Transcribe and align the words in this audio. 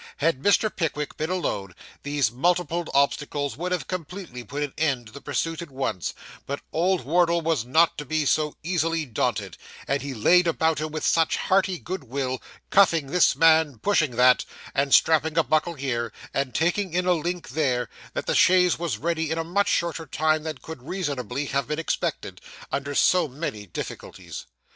Had 0.17 0.41
Mr. 0.41 0.75
Pickwick 0.75 1.15
been 1.15 1.29
alone, 1.29 1.75
these 2.01 2.31
multiplied 2.31 2.89
obstacles 2.91 3.55
would 3.55 3.71
have 3.71 3.85
completely 3.87 4.43
put 4.43 4.63
an 4.63 4.73
end 4.75 5.05
to 5.05 5.13
the 5.13 5.21
pursuit 5.21 5.61
at 5.61 5.69
once, 5.69 6.15
but 6.47 6.59
old 6.73 7.05
Wardle 7.05 7.41
was 7.41 7.65
not 7.65 7.99
to 7.99 8.05
be 8.05 8.25
so 8.25 8.55
easily 8.63 9.05
daunted; 9.05 9.57
and 9.87 10.01
he 10.01 10.15
laid 10.15 10.47
about 10.47 10.79
him 10.79 10.91
with 10.91 11.05
such 11.05 11.37
hearty 11.37 11.77
good 11.77 12.03
will, 12.05 12.41
cuffing 12.71 13.11
this 13.11 13.35
man, 13.35 13.67
and 13.67 13.83
pushing 13.83 14.15
that; 14.15 14.43
strapping 14.89 15.37
a 15.37 15.43
buckle 15.43 15.75
here, 15.75 16.11
and 16.33 16.55
taking 16.55 16.95
in 16.95 17.05
a 17.05 17.13
link 17.13 17.49
there, 17.49 17.87
that 18.15 18.25
the 18.25 18.33
chaise 18.33 18.79
was 18.79 18.97
ready 18.97 19.29
in 19.29 19.37
a 19.37 19.43
much 19.43 19.67
shorter 19.67 20.07
time 20.07 20.41
than 20.41 20.57
could 20.57 20.81
reasonably 20.81 21.45
have 21.45 21.67
been 21.67 21.77
expected, 21.77 22.41
under 22.71 22.95
so 22.95 23.27
many 23.27 23.67
difficulties. 23.67 24.47